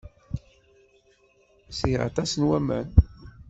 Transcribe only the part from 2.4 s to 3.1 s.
waman.